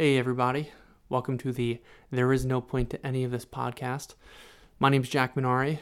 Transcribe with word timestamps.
Hey, 0.00 0.16
everybody. 0.16 0.70
Welcome 1.08 1.38
to 1.38 1.50
the 1.50 1.80
There 2.12 2.32
Is 2.32 2.46
No 2.46 2.60
Point 2.60 2.88
to 2.90 3.04
Any 3.04 3.24
of 3.24 3.32
This 3.32 3.44
podcast. 3.44 4.14
My 4.78 4.90
name's 4.90 5.08
Jack 5.08 5.34
Minari. 5.34 5.80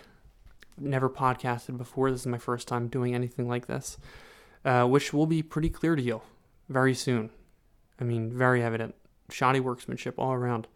Never 0.78 1.10
podcasted 1.10 1.76
before. 1.76 2.10
This 2.10 2.22
is 2.22 2.26
my 2.26 2.38
first 2.38 2.66
time 2.66 2.88
doing 2.88 3.14
anything 3.14 3.46
like 3.46 3.66
this, 3.66 3.98
uh, 4.64 4.86
which 4.86 5.12
will 5.12 5.26
be 5.26 5.42
pretty 5.42 5.68
clear 5.68 5.94
to 5.94 6.00
you 6.00 6.22
very 6.70 6.94
soon. 6.94 7.28
I 8.00 8.04
mean, 8.04 8.32
very 8.32 8.62
evident. 8.62 8.94
Shoddy 9.28 9.60
workmanship 9.60 10.14
all 10.18 10.32
around. 10.32 10.66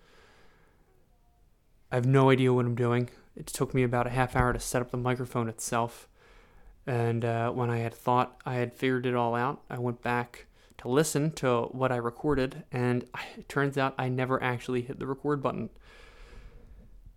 I 1.90 1.94
have 1.94 2.04
no 2.04 2.28
idea 2.28 2.52
what 2.52 2.66
I'm 2.66 2.74
doing. 2.74 3.08
It 3.34 3.46
took 3.46 3.72
me 3.72 3.82
about 3.82 4.06
a 4.06 4.10
half 4.10 4.36
hour 4.36 4.52
to 4.52 4.60
set 4.60 4.82
up 4.82 4.90
the 4.90 4.98
microphone 4.98 5.48
itself. 5.48 6.10
And 6.86 7.24
uh, 7.24 7.52
when 7.52 7.70
I 7.70 7.78
had 7.78 7.94
thought 7.94 8.38
I 8.44 8.56
had 8.56 8.74
figured 8.74 9.06
it 9.06 9.14
all 9.14 9.34
out, 9.34 9.62
I 9.70 9.78
went 9.78 10.02
back 10.02 10.44
to 10.80 10.88
listen 10.88 11.30
to 11.32 11.62
what 11.72 11.92
I 11.92 11.96
recorded, 11.96 12.64
and 12.72 13.04
it 13.36 13.48
turns 13.48 13.76
out 13.76 13.94
I 13.98 14.08
never 14.08 14.42
actually 14.42 14.82
hit 14.82 14.98
the 14.98 15.06
record 15.06 15.42
button. 15.42 15.68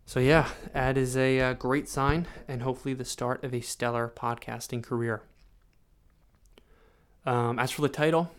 So, 0.05 0.19
yeah, 0.19 0.49
that 0.73 0.97
is 0.97 1.15
a, 1.15 1.39
uh, 1.39 1.53
great 1.53 1.87
sign, 1.87 2.27
and 2.45 2.61
hopefully 2.61 2.93
the 2.93 3.05
start 3.05 3.41
of 3.41 3.53
a 3.53 3.61
stellar 3.61 4.11
podcasting 4.13 4.83
career. 4.83 5.23
Um, 7.25 7.57
as 7.57 7.71
for 7.71 7.81
the 7.81 7.89
title, 7.89 8.31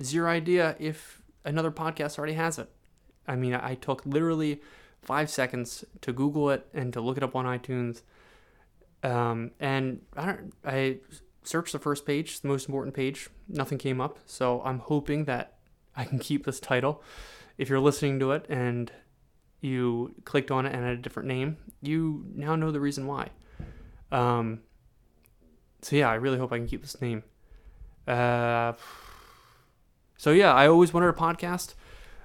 zero 0.00 0.30
idea 0.30 0.76
if 0.78 1.22
another 1.44 1.72
podcast 1.72 2.16
already 2.16 2.34
has 2.34 2.56
it. 2.56 2.70
I 3.26 3.34
mean, 3.34 3.54
I 3.54 3.74
took 3.74 4.06
literally 4.06 4.60
five 5.02 5.28
seconds 5.28 5.84
to 6.02 6.12
Google 6.12 6.50
it 6.50 6.68
and 6.72 6.92
to 6.92 7.00
look 7.00 7.16
it 7.16 7.24
up 7.24 7.34
on 7.34 7.46
iTunes. 7.46 8.02
Um, 9.02 9.50
and 9.58 10.02
I 10.16 10.26
don't, 10.26 10.52
I 10.64 10.98
searched 11.42 11.72
the 11.72 11.78
first 11.78 12.06
page, 12.06 12.40
the 12.40 12.48
most 12.48 12.66
important 12.66 12.94
page. 12.94 13.28
Nothing 13.48 13.78
came 13.78 14.00
up. 14.00 14.18
So 14.26 14.62
I'm 14.64 14.78
hoping 14.78 15.24
that 15.24 15.54
I 15.96 16.04
can 16.04 16.18
keep 16.18 16.44
this 16.44 16.60
title. 16.60 17.02
If 17.58 17.68
you're 17.68 17.80
listening 17.80 18.18
to 18.20 18.32
it 18.32 18.46
and 18.48 18.90
you 19.60 20.14
clicked 20.24 20.50
on 20.50 20.66
it 20.66 20.74
and 20.74 20.84
had 20.84 20.94
a 20.94 21.02
different 21.02 21.28
name, 21.28 21.56
you 21.82 22.24
now 22.34 22.56
know 22.56 22.70
the 22.70 22.80
reason 22.80 23.06
why. 23.06 23.30
Um, 24.10 24.60
so 25.82 25.96
yeah, 25.96 26.10
I 26.10 26.14
really 26.14 26.38
hope 26.38 26.52
I 26.52 26.58
can 26.58 26.66
keep 26.66 26.82
this 26.82 27.00
name. 27.00 27.22
Uh, 28.06 28.72
so 30.16 30.30
yeah, 30.30 30.52
I 30.52 30.68
always 30.68 30.92
wanted 30.92 31.08
a 31.08 31.12
podcast. 31.12 31.74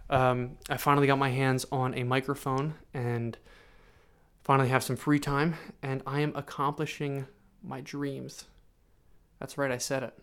Um, 0.09 0.57
I 0.69 0.77
finally 0.77 1.07
got 1.07 1.17
my 1.17 1.29
hands 1.29 1.65
on 1.71 1.95
a 1.95 2.03
microphone 2.03 2.75
and 2.93 3.37
finally 4.43 4.69
have 4.69 4.83
some 4.83 4.95
free 4.95 5.19
time, 5.19 5.55
and 5.81 6.03
I 6.05 6.19
am 6.19 6.31
accomplishing 6.35 7.25
my 7.63 7.81
dreams. 7.81 8.45
That's 9.39 9.57
right, 9.57 9.71
I 9.71 9.77
said 9.77 10.03
it. 10.03 10.13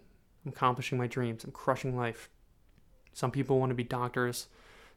I'm 0.44 0.52
accomplishing 0.52 0.98
my 0.98 1.06
dreams. 1.06 1.44
I'm 1.44 1.52
crushing 1.52 1.96
life. 1.96 2.28
Some 3.12 3.30
people 3.30 3.58
want 3.58 3.70
to 3.70 3.74
be 3.74 3.84
doctors. 3.84 4.48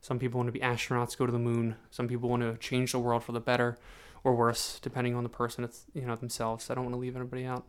Some 0.01 0.19
people 0.19 0.37
want 0.37 0.47
to 0.47 0.51
be 0.51 0.59
astronauts, 0.59 1.17
go 1.17 1.25
to 1.25 1.31
the 1.31 1.39
moon. 1.39 1.75
Some 1.89 2.07
people 2.07 2.29
want 2.29 2.43
to 2.43 2.57
change 2.57 2.91
the 2.91 2.99
world 2.99 3.23
for 3.23 3.31
the 3.31 3.39
better 3.39 3.77
or 4.23 4.35
worse, 4.35 4.79
depending 4.81 5.15
on 5.15 5.23
the 5.23 5.29
person. 5.29 5.63
It's 5.63 5.85
you 5.93 6.05
know 6.05 6.15
themselves. 6.15 6.69
I 6.69 6.75
don't 6.75 6.85
want 6.85 6.95
to 6.95 6.99
leave 6.99 7.15
anybody 7.15 7.45
out. 7.45 7.65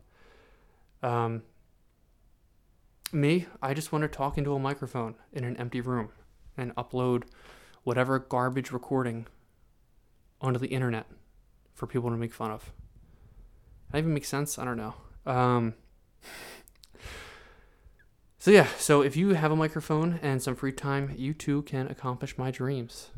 Um, 1.01 1.43
me, 3.11 3.45
I 3.61 3.73
just 3.73 3.91
want 3.91 4.03
to 4.03 4.07
talk 4.07 4.37
into 4.37 4.53
a 4.53 4.59
microphone 4.59 5.15
in 5.31 5.43
an 5.43 5.55
empty 5.57 5.81
room 5.81 6.09
and 6.57 6.75
upload 6.75 7.23
whatever 7.83 8.19
garbage 8.19 8.71
recording 8.71 9.27
onto 10.41 10.59
the 10.59 10.67
internet 10.67 11.05
for 11.73 11.87
people 11.87 12.09
to 12.09 12.17
make 12.17 12.33
fun 12.33 12.51
of. 12.51 12.71
That 13.91 13.99
even 13.99 14.13
makes 14.13 14.27
sense? 14.27 14.59
I 14.59 14.65
don't 14.65 14.77
know. 14.77 14.95
Um, 15.25 15.73
so 18.39 18.51
yeah, 18.51 18.67
so 18.77 19.01
if 19.01 19.15
you 19.15 19.29
have 19.29 19.51
a 19.51 19.55
microphone 19.55 20.19
and 20.21 20.41
some 20.41 20.55
free 20.55 20.71
time, 20.71 21.13
you 21.17 21.33
too 21.33 21.63
can 21.63 21.87
accomplish 21.87 22.37
my 22.37 22.51
dreams. 22.51 23.11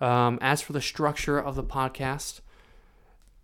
Um, 0.00 0.38
as 0.40 0.60
for 0.60 0.72
the 0.72 0.80
structure 0.80 1.38
of 1.38 1.54
the 1.54 1.62
podcast, 1.62 2.40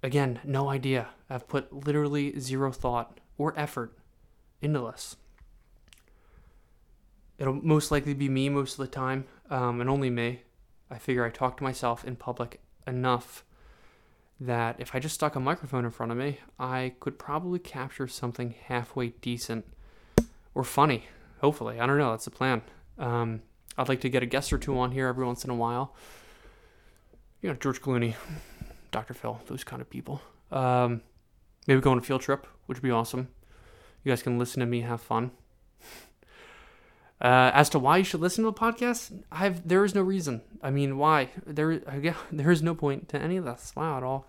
again, 0.03 0.41
no 0.45 0.69
idea. 0.69 1.09
I've 1.31 1.47
put 1.47 1.72
literally 1.72 2.38
zero 2.41 2.72
thought 2.72 3.21
or 3.37 3.55
effort 3.56 3.97
into 4.60 4.81
this. 4.81 5.16
It'll 7.38 7.54
most 7.54 7.93
likely 7.93 8.15
be 8.15 8.28
me 8.28 8.49
most 8.49 8.72
of 8.72 8.78
the 8.78 8.91
time, 8.91 9.27
um, 9.49 9.81
and 9.81 9.88
only 9.88 10.10
me. 10.10 10.43
I 10.91 10.99
figure 10.99 11.25
I 11.25 11.31
talk 11.31 11.59
to 11.59 11.62
myself 11.62 12.04
in 12.04 12.16
public 12.16 12.60
enough 12.87 13.44
that 14.41 14.76
if 14.78 14.94
I 14.94 15.00
just 15.00 15.15
stuck 15.15 15.34
a 15.34 15.41
microphone 15.41 15.84
in 15.84 15.91
front 15.91 16.12
of 16.12 16.19
me, 16.19 16.38
I 16.59 16.93
could 17.00 17.19
probably 17.19 17.59
capture 17.59 18.06
something 18.06 18.54
halfway 18.66 19.09
decent 19.09 19.66
or 20.54 20.65
funny. 20.65 21.04
Hopefully, 21.41 21.81
I 21.81 21.87
don't 21.87 21.99
know. 21.99 22.10
That's 22.10 22.25
the 22.25 22.31
plan. 22.31 22.62
Um, 22.98 23.43
I'd 23.77 23.88
like 23.88 24.00
to 24.03 24.09
get 24.09 24.22
a 24.22 24.27
guest 24.27 24.53
or 24.53 24.59
two 24.59 24.78
on 24.78 24.93
here 24.93 25.06
every 25.06 25.25
once 25.25 25.44
in 25.44 25.50
a 25.50 25.54
while. 25.54 25.94
You 27.43 27.48
know, 27.48 27.54
George 27.54 27.81
Clooney, 27.81 28.15
Dr. 28.91 29.15
Phil, 29.15 29.41
those 29.47 29.65
kind 29.65 29.81
of 29.81 29.88
people. 29.88 30.21
Um, 30.50 31.03
maybe 31.66 31.81
go 31.81 31.93
on 31.93 31.98
a 31.98 32.03
field 32.03 32.22
trip, 32.22 32.47
which 32.66 32.78
would 32.78 32.87
be 32.87 32.91
awesome. 32.91 33.28
You 34.03 34.10
guys 34.10 34.22
can 34.22 34.38
listen 34.38 34.60
to 34.60 34.66
me 34.66 34.81
have 34.81 35.00
fun. 35.00 35.31
Uh, 37.21 37.51
as 37.53 37.69
to 37.71 37.79
why 37.79 37.97
you 37.97 38.05
should 38.05 38.21
listen 38.21 38.45
to 38.45 38.49
a 38.49 38.55
podcast, 38.55 39.12
I've 39.33 39.67
there 39.67 39.84
is 39.84 39.95
no 39.95 40.03
reason. 40.03 40.41
I 40.62 40.71
mean, 40.71 40.99
why? 40.99 41.31
There, 41.45 41.71
again, 41.71 42.15
there 42.33 42.51
is 42.51 42.62
no 42.62 42.75
point 42.75 43.09
to 43.11 43.21
any 43.21 43.37
of 43.37 43.45
this. 43.45 43.73
Wow, 43.75 43.99
it 43.99 44.05
all 44.05 44.27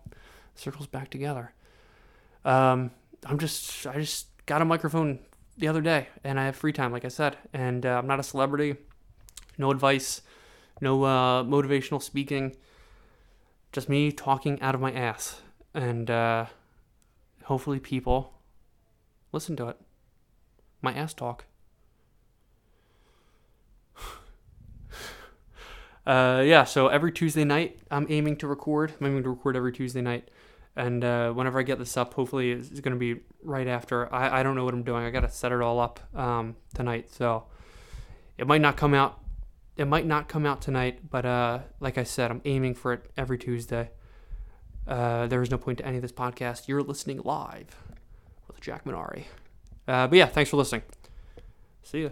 circles 0.55 0.87
back 0.87 1.09
together. 1.09 1.53
Um, 2.43 2.91
I'm 3.25 3.37
just, 3.37 3.85
I 3.85 3.99
just 3.99 4.27
got 4.45 4.61
a 4.61 4.65
microphone 4.65 5.19
the 5.57 5.67
other 5.67 5.81
day, 5.81 6.07
and 6.23 6.39
I 6.39 6.45
have 6.45 6.55
free 6.55 6.73
time, 6.73 6.91
like 6.91 7.05
I 7.05 7.09
said, 7.09 7.37
and 7.53 7.85
uh, 7.85 7.99
I'm 7.99 8.07
not 8.07 8.19
a 8.19 8.23
celebrity. 8.23 8.77
No 9.57 9.71
advice, 9.71 10.21
no 10.81 11.03
uh, 11.03 11.43
motivational 11.43 12.01
speaking. 12.01 12.55
Just 13.71 13.89
me 13.89 14.11
talking 14.11 14.59
out 14.61 14.73
of 14.73 14.81
my 14.81 14.91
ass, 14.91 15.41
and 15.75 16.09
uh, 16.09 16.45
hopefully 17.43 17.79
people 17.79 18.33
listen 19.31 19.55
to 19.57 19.67
it. 19.67 19.77
My 20.81 20.93
ass 20.93 21.13
talk. 21.13 21.45
Uh, 26.09 26.41
yeah, 26.41 26.63
so 26.63 26.87
every 26.87 27.11
Tuesday 27.11 27.43
night, 27.43 27.77
I'm 27.91 28.07
aiming 28.09 28.37
to 28.37 28.47
record. 28.47 28.93
I'm 28.99 29.05
aiming 29.05 29.21
to 29.23 29.29
record 29.29 29.55
every 29.55 29.71
Tuesday 29.71 30.01
night. 30.01 30.29
And 30.75 31.03
uh, 31.03 31.31
whenever 31.33 31.59
I 31.59 31.61
get 31.61 31.77
this 31.77 31.95
up, 31.97 32.15
hopefully 32.15 32.51
it's 32.51 32.79
going 32.79 32.95
to 32.95 32.99
be 32.99 33.21
right 33.43 33.67
after. 33.67 34.11
I, 34.11 34.39
I 34.39 34.43
don't 34.43 34.55
know 34.55 34.65
what 34.65 34.73
I'm 34.73 34.81
doing. 34.81 35.05
I 35.05 35.11
got 35.11 35.19
to 35.19 35.29
set 35.29 35.51
it 35.51 35.61
all 35.61 35.79
up 35.79 35.99
um, 36.17 36.55
tonight. 36.73 37.11
So 37.11 37.43
it 38.39 38.47
might 38.47 38.61
not 38.61 38.75
come 38.75 38.95
out. 38.95 39.19
It 39.77 39.85
might 39.85 40.07
not 40.07 40.27
come 40.27 40.47
out 40.47 40.63
tonight, 40.63 41.11
but 41.11 41.27
uh, 41.27 41.59
like 41.79 41.99
I 41.99 42.03
said, 42.03 42.31
I'm 42.31 42.41
aiming 42.43 42.73
for 42.73 42.93
it 42.93 43.05
every 43.15 43.37
Tuesday. 43.37 43.91
Uh, 44.87 45.27
there 45.27 45.43
is 45.43 45.51
no 45.51 45.59
point 45.59 45.77
to 45.77 45.85
any 45.85 45.97
of 45.97 46.01
this 46.01 46.11
podcast. 46.11 46.67
You're 46.67 46.81
listening 46.81 47.21
live 47.23 47.75
with 48.47 48.59
Jack 48.61 48.83
Minari. 48.83 49.25
Uh, 49.87 50.07
but 50.07 50.17
yeah, 50.17 50.25
thanks 50.25 50.49
for 50.49 50.57
listening. 50.57 50.81
See 51.83 52.01
ya. 52.01 52.09